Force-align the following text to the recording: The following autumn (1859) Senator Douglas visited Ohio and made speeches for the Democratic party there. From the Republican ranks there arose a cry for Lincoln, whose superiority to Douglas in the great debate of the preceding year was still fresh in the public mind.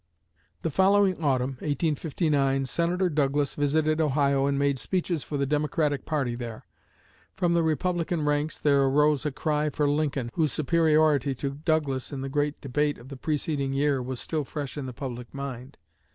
The 0.63 0.71
following 0.71 1.23
autumn 1.23 1.57
(1859) 1.59 2.65
Senator 2.65 3.07
Douglas 3.07 3.53
visited 3.53 4.01
Ohio 4.01 4.47
and 4.47 4.57
made 4.57 4.79
speeches 4.79 5.23
for 5.23 5.37
the 5.37 5.45
Democratic 5.45 6.05
party 6.07 6.33
there. 6.33 6.65
From 7.35 7.53
the 7.53 7.61
Republican 7.61 8.25
ranks 8.25 8.57
there 8.59 8.81
arose 8.81 9.27
a 9.27 9.31
cry 9.31 9.69
for 9.69 9.87
Lincoln, 9.87 10.31
whose 10.33 10.51
superiority 10.51 11.35
to 11.35 11.51
Douglas 11.51 12.11
in 12.11 12.21
the 12.21 12.29
great 12.29 12.59
debate 12.61 12.97
of 12.97 13.09
the 13.09 13.15
preceding 13.15 13.73
year 13.73 14.01
was 14.01 14.19
still 14.19 14.43
fresh 14.43 14.75
in 14.75 14.87
the 14.87 14.91
public 14.91 15.31
mind. 15.35 15.77